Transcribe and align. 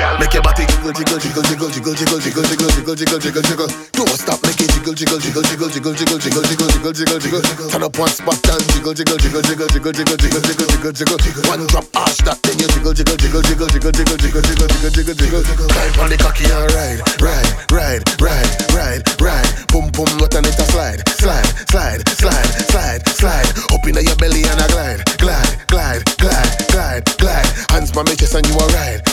Make 0.00 0.32
your 0.32 0.40
body 0.40 0.64
jiggle, 0.64 0.92
jiggle, 0.96 1.18
jiggle, 1.20 1.44
jiggle, 1.44 1.68
jiggle, 1.68 1.92
jiggle, 1.92 2.20
jiggle, 2.20 2.44
jiggle, 2.48 2.72
jiggle, 2.72 2.96
jiggle, 2.96 3.20
jiggle, 3.20 3.44
jiggle. 3.44 3.68
Don't 3.92 4.08
stop, 4.16 4.40
make 4.40 4.56
it 4.56 4.72
jiggle, 4.72 4.96
jiggle, 4.96 5.20
jiggle, 5.20 5.42
jiggle, 5.44 5.68
jiggle, 5.68 5.92
jiggle, 5.92 6.16
jiggle, 6.16 6.40
jiggle, 6.40 6.68
jiggle, 6.72 7.20
jiggle, 7.20 7.20
jiggle. 7.20 7.68
Turn 7.68 7.84
up 7.84 7.98
one 8.00 8.08
spot 8.08 8.40
and 8.48 8.64
jiggle, 8.72 8.96
jiggle, 8.96 9.20
jiggle, 9.20 9.44
jiggle, 9.44 9.68
jiggle, 9.68 9.92
jiggle, 9.92 10.16
jiggle, 10.16 10.40
jiggle, 10.40 10.92
jiggle, 10.96 11.18
jiggle. 11.20 11.44
One 11.52 11.68
drop, 11.68 11.84
ash 12.00 12.16
that, 12.24 12.40
then 12.40 12.56
you 12.56 12.68
jiggle, 12.72 12.96
jiggle, 12.96 13.16
jiggle, 13.20 13.44
jiggle, 13.44 13.68
jiggle, 13.68 13.92
jiggle, 13.92 14.16
jiggle, 14.16 14.40
jiggle, 14.40 14.88
jiggle, 14.88 15.14
jiggle, 15.20 15.42
jiggle. 15.44 15.68
Climb 15.68 16.00
on 16.00 16.08
the 16.08 16.16
cocky 16.16 16.48
and 16.48 16.64
ride, 16.72 17.00
ride, 17.20 17.52
ride, 17.68 18.02
ride, 18.24 18.52
ride, 18.72 19.04
ride. 19.20 19.52
Boom, 19.68 19.92
boom, 19.92 20.08
what 20.16 20.32
and 20.32 20.48
it 20.48 20.56
a 20.56 20.64
slide, 20.72 21.04
slide, 21.20 21.44
slide, 21.68 22.00
slide, 22.08 22.50
slide, 22.72 23.02
slide. 23.04 23.52
Up 23.68 23.84
in 23.84 24.00
your 24.00 24.16
belly 24.16 24.48
and 24.48 24.64
a 24.64 24.66
glide, 24.72 25.04
glide, 25.20 25.60
glide, 25.68 26.02
glide, 26.16 26.56
glide, 26.72 27.04
glide. 27.20 27.48
Hands 27.68 27.92
by 27.92 28.02
my 28.02 28.14
chest 28.16 28.32
and 28.32 28.48
you 28.48 28.56
a 28.56 28.64
ride. 28.72 29.09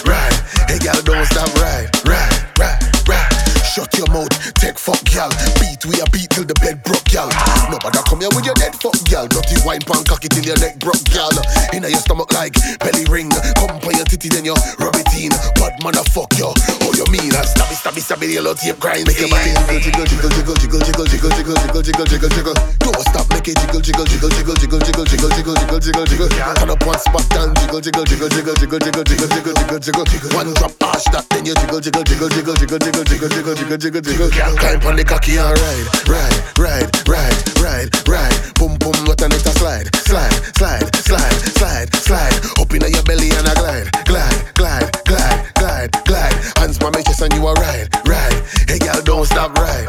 Hey, 0.77 0.93
girl, 0.93 1.01
don't 1.01 1.25
stop, 1.25 1.49
ride, 1.57 1.89
ride, 2.05 2.37
ride, 2.59 3.09
ride. 3.09 3.33
Shut 3.65 3.89
your 3.97 4.05
mouth, 4.13 4.29
take 4.61 4.77
fuck, 4.77 5.01
gal. 5.05 5.29
Beat 5.57 5.81
we 5.89 5.97
a 5.97 6.05
beat 6.13 6.29
till 6.29 6.45
the 6.45 6.53
bed 6.61 6.83
broke, 6.83 7.05
gal. 7.05 7.33
Nobody 7.73 7.97
come 8.05 8.21
here 8.21 8.29
with 8.29 8.45
your 8.45 8.53
dead 8.53 8.75
fuck, 8.77 8.93
gal. 9.09 9.25
Dirty 9.25 9.57
wine 9.65 9.81
pan 9.81 10.03
cocky 10.05 10.29
till 10.29 10.45
your 10.45 10.59
neck 10.61 10.77
broke, 10.77 11.01
gal. 11.09 11.33
Inna 11.73 11.89
your 11.89 11.97
stomach 11.97 12.29
like 12.33 12.53
belly 12.77 13.05
ring. 13.09 13.33
Come 13.57 13.81
for 13.81 13.89
your 13.89 14.05
titty, 14.05 14.29
then 14.29 14.45
you 14.45 14.53
rub 14.77 14.93
it 14.93 15.09
in. 15.17 15.33
Bad 15.57 15.81
fuck 16.13 16.33
you. 16.37 16.49
Oh, 16.81 16.93
you 16.97 17.05
mean? 17.13 17.29
I 17.37 17.45
stab 17.45 17.69
it, 17.69 17.77
stab 17.77 17.97
it, 17.97 18.01
stab 18.01 18.21
it, 18.25 18.33
yellow 18.33 18.57
tape 18.57 18.81
grind. 18.81 19.05
Make 19.05 19.21
your 19.21 19.29
body 19.29 19.53
jiggle, 19.81 20.05
jiggle, 20.05 20.29
jiggle, 20.29 20.57
jiggle, 20.57 20.81
jiggle, 20.81 21.05
jiggle, 21.05 21.29
jiggle, 21.37 21.57
jiggle, 21.57 21.81
jiggle, 21.85 22.05
jiggle, 22.05 22.29
jiggle. 22.29 22.57
Don't 22.81 23.01
stop, 23.05 23.29
make 23.29 23.45
it 23.45 23.57
jiggle, 23.61 23.81
jiggle, 23.81 24.05
jiggle, 24.05 24.16
jiggle, 25.87 26.05
jiggle. 26.05 26.27
Turn 26.27 26.69
up 26.69 26.85
one 26.85 26.99
spot 26.99 27.23
and 27.39 27.55
jiggle, 27.55 27.79
jiggle, 27.79 28.03
jiggle, 28.03 28.29
jiggle, 28.29 28.55
jiggle, 28.55 28.79
jiggle, 28.79 29.03
jiggle, 29.03 29.31
jiggle, 29.31 29.79
jiggle, 29.79 30.05
jiggle. 30.05 30.29
One 30.35 30.53
drop, 30.53 30.75
ash 30.83 31.07
that, 31.15 31.25
then 31.31 31.45
you 31.45 31.55
jiggle, 31.55 31.79
jiggle, 31.79 32.03
jiggle, 32.03 32.27
jiggle, 32.27 32.55
jiggle, 32.55 32.79
jiggle, 32.79 33.03
jiggle, 33.07 33.29
jiggle, 33.29 33.55
jiggle, 33.55 33.77
jiggle, 33.77 34.01
jiggle. 34.01 34.29
Climb 34.59 34.81
on 34.83 34.95
the 34.99 35.05
cocky 35.07 35.39
and 35.39 35.55
ride, 35.55 35.87
ride, 36.11 36.37
ride, 36.59 36.91
ride, 37.07 37.39
ride, 37.63 37.89
ride. 38.03 38.35
Boom, 38.59 38.75
boom, 38.83 38.97
what 39.07 39.21
a 39.21 39.27
slide, 39.55 39.87
slide, 40.03 40.35
slide, 40.59 40.87
slide, 41.07 41.39
slide, 41.55 41.89
slide. 41.95 42.35
Up 42.59 42.73
inna 42.73 42.87
your 42.91 43.03
belly 43.03 43.31
and 43.31 43.47
a 43.47 43.53
glide, 43.55 43.87
glide, 44.03 44.41
glide, 44.55 44.91
glide, 45.07 45.39
glide, 45.55 45.91
glide. 46.03 46.35
Hands 46.59 46.77
by 46.77 46.89
my 46.91 47.01
chest 47.01 47.21
and 47.21 47.33
you 47.33 47.47
a 47.47 47.53
ride, 47.53 47.87
ride. 48.03 48.43
Hey 48.67 48.79
girl, 48.79 49.01
don't 49.03 49.25
stop, 49.25 49.55
ride, 49.55 49.86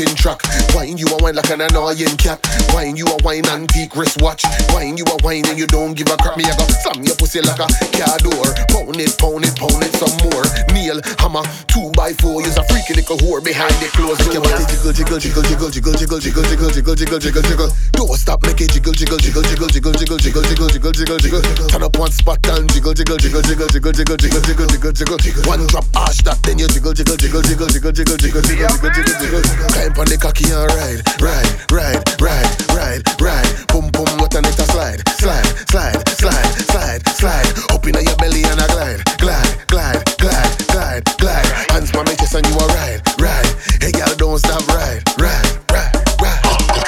like 0.00 0.08
a 0.08 0.14
mountain 0.14 0.16
truck. 0.16 0.42
Wine 0.74 0.96
you 0.96 1.06
a 1.06 1.16
wine 1.22 1.34
like 1.34 1.50
an 1.50 1.60
annoying 1.60 2.16
cat. 2.16 2.40
Wine 2.72 2.96
you 2.96 3.06
a 3.06 3.16
wine 3.22 3.46
antique 3.46 3.94
wristwatch. 3.96 4.44
Wine 4.72 4.96
you 4.96 5.04
a 5.04 5.16
wine 5.22 5.44
and 5.48 5.58
you 5.58 5.66
don't 5.66 5.94
give 5.94 6.08
a 6.08 6.16
crap. 6.16 6.36
Me 6.36 6.44
I 6.44 6.56
got 6.56 6.70
slam 6.82 7.04
your 7.04 7.16
pussy 7.16 7.40
like 7.40 7.58
a 7.58 7.66
car 7.92 8.18
door. 8.18 8.48
Pound 8.70 8.96
it, 9.00 9.12
pound 9.18 9.44
it, 9.44 9.54
pound 9.56 9.82
it 9.82 9.92
some 9.96 10.14
more. 10.24 10.44
Nail 10.72 11.00
hammer 11.18 11.44
two 11.66 11.90
by 11.96 12.12
four. 12.14 12.42
You's 12.42 12.56
a 12.56 12.64
freaky 12.64 12.94
little 12.94 13.18
whore 13.18 13.42
behind 13.44 13.74
the 13.80 13.88
closed 13.92 14.24
door. 14.30 14.44
Jiggle, 14.70 14.92
jiggle, 14.92 15.18
jiggle, 15.18 15.42
jiggle, 15.44 15.70
jiggle, 15.70 15.96
jiggle, 15.96 16.20
jiggle, 16.20 16.44
jiggle, 16.44 16.70
jiggle, 16.70 16.94
jiggle, 16.96 17.18
jiggle, 17.20 17.42
jiggle. 17.42 17.70
Don't 17.92 18.16
stop, 18.16 18.42
make 18.44 18.60
it 18.60 18.70
jiggle, 18.72 18.92
jiggle, 18.92 19.18
jiggle, 19.18 19.42
jiggle, 19.42 19.68
jiggle, 19.68 19.92
jiggle, 19.92 20.18
jiggle, 20.18 20.42
jiggle, 20.44 20.68
jiggle, 20.68 20.92
jiggle, 20.92 21.18
jiggle. 21.18 21.42
Turn 21.68 21.82
up 21.82 21.96
one 21.98 22.12
spot 22.12 22.40
and 22.48 22.68
jiggle, 22.72 22.94
jiggle, 22.94 23.18
jiggle, 23.18 23.42
jiggle, 23.42 23.68
jiggle, 23.68 23.92
jiggle, 23.92 24.16
jiggle, 24.16 24.40
jiggle, 24.40 24.92
jiggle, 24.92 25.18
jiggle. 25.18 25.44
One 25.44 25.66
drop, 25.66 25.84
ash 25.96 26.22
that, 26.24 26.40
then 26.42 26.58
you 26.58 26.68
jiggle, 26.68 26.92
jiggle, 26.94 27.16
jiggle, 27.16 27.42
jiggle, 27.42 27.68
jiggle, 27.68 27.92
jiggle, 27.92 28.16
jiggle, 28.16 28.42
jiggle, 28.42 28.68
jiggle, 28.80 29.04
jiggle, 29.20 29.42
jiggle. 29.42 29.89
Climb 29.90 30.06
on 30.06 30.10
the 30.10 30.18
cocky 30.18 30.46
and 30.54 30.70
ride, 30.78 31.02
ride, 31.18 31.50
ride, 31.66 31.98
ride, 32.22 32.50
ride, 32.70 33.02
ride. 33.18 33.50
Boom, 33.74 33.90
boom, 33.90 34.06
what 34.22 34.30
a 34.30 34.42
slide, 34.70 35.02
slide, 35.18 35.50
slide, 35.66 35.98
slide, 36.14 36.52
slide, 36.70 37.02
slide. 37.18 37.50
Up 37.74 37.82
inna 37.82 37.98
your 37.98 38.14
belly 38.14 38.46
and 38.46 38.60
a 38.62 38.66
glide, 38.70 39.02
glide, 39.18 39.50
glide, 39.66 40.06
glide, 40.18 40.54
glide, 40.70 41.02
glide. 41.18 41.46
Hands 41.74 41.90
by 41.90 42.02
my 42.06 42.14
chest 42.14 42.38
and 42.38 42.46
you 42.46 42.54
a 42.54 42.66
ride, 42.70 43.02
ride. 43.18 43.50
Hey 43.82 43.90
girl, 43.90 44.14
don't 44.14 44.38
stop, 44.38 44.62
ride, 44.70 45.02
ride, 45.18 45.58
ride, 45.74 45.94
ride. 46.22 46.44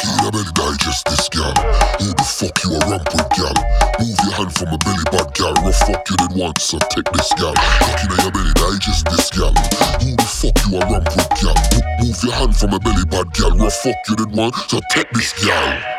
In 0.06 0.14
your 0.22 0.30
belly, 0.30 0.52
digest 0.54 1.02
this 1.10 1.26
gal. 1.26 1.54
Who 1.98 2.06
the 2.14 2.22
fuck 2.22 2.54
you 2.62 2.76
a 2.76 2.80
rump 2.86 3.10
with, 3.10 3.30
gal? 3.34 3.56
Move 3.98 4.18
your 4.22 4.34
hand 4.38 4.52
from 4.54 4.70
a 4.70 4.78
belly 4.78 5.06
bad 5.10 5.26
gal. 5.34 5.54
Rough 5.66 5.80
fuck 5.91 6.06
you 6.06 6.16
did 6.22 6.38
once, 6.38 6.62
so 6.62 6.78
take 6.94 7.10
this 7.10 7.34
gal. 7.34 7.54
Cocky 7.58 8.06
in 8.06 8.18
your 8.22 8.30
belly, 8.30 8.54
digest 8.54 9.10
this 9.10 9.26
gal. 9.34 9.50
Who 9.98 10.14
the 10.14 10.28
fuck 10.28 10.54
you 10.70 10.78
a 10.78 10.86
rump 10.86 11.10
with, 11.10 11.30
gal? 11.42 11.91
Move 12.12 12.24
your 12.24 12.32
hand 12.34 12.54
from 12.54 12.74
a 12.74 12.78
belly 12.78 13.06
bad 13.06 13.32
gal. 13.32 13.56
Rough 13.56 13.72
fuck 13.72 13.96
you 14.06 14.16
did 14.16 14.32
once, 14.32 14.66
so 14.66 14.80
take 14.90 15.08
this 15.12 15.32
gal. 15.42 15.91